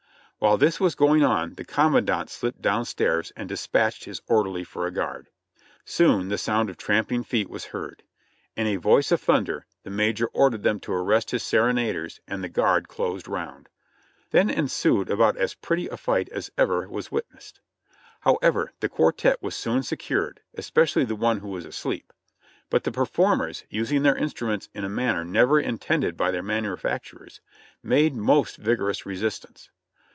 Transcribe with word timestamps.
While 0.43 0.57
this 0.57 0.79
was 0.79 0.95
going 0.95 1.23
on 1.23 1.53
the 1.53 1.63
commandant 1.63 2.31
slipped 2.31 2.63
down 2.63 2.85
stairs 2.85 3.31
and 3.35 3.47
dispatched 3.47 4.05
his 4.05 4.23
orderly 4.27 4.63
for 4.63 4.87
a 4.87 4.91
guard. 4.91 5.27
Soon 5.85 6.29
the 6.29 6.37
sound 6.39 6.67
of 6.67 6.77
tramp 6.77 7.11
ing 7.11 7.23
feet 7.23 7.47
was 7.47 7.65
heard. 7.65 8.01
In 8.55 8.65
a 8.65 8.77
voice 8.77 9.11
of 9.11 9.21
thunder 9.21 9.67
the 9.83 9.91
Major 9.91 10.25
ordered 10.33 10.63
them 10.63 10.79
to 10.79 10.93
arrest 10.93 11.29
his 11.29 11.43
serenaders, 11.43 12.21
and 12.27 12.43
the 12.43 12.49
guard 12.49 12.87
closed 12.87 13.27
round. 13.27 13.69
Then 14.31 14.49
en 14.49 14.67
sued 14.67 15.11
about 15.11 15.37
as 15.37 15.53
pretty 15.53 15.87
a 15.89 15.95
fight 15.95 16.27
as 16.29 16.49
ever 16.57 16.89
was 16.89 17.11
witnessed. 17.11 17.61
However, 18.21 18.71
the 18.79 18.89
quartette 18.89 19.43
was 19.43 19.55
soon 19.55 19.83
secured, 19.83 20.39
especially 20.55 21.05
the 21.05 21.15
one 21.15 21.41
who 21.41 21.49
was 21.49 21.65
asleep: 21.65 22.11
but 22.71 22.83
the 22.83 22.91
performers, 22.91 23.63
using 23.69 24.01
their 24.01 24.17
instruments 24.17 24.69
in 24.73 24.83
a 24.83 24.89
manner 24.89 25.23
never 25.23 25.59
in 25.59 25.77
tended 25.77 26.17
by 26.17 26.31
their 26.31 26.41
manufacturers, 26.41 27.41
made 27.83 28.15
most 28.15 28.57
vigorous 28.57 29.05
resistance. 29.05 29.69